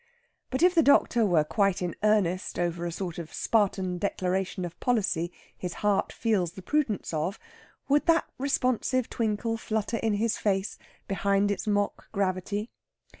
[0.49, 4.79] But if the doctor were quite in earnest over a sort of Spartan declaration of
[4.79, 7.37] policy his heart feels the prudence of,
[7.87, 12.71] would that responsive twinkle flutter in his face behind its mock gravity?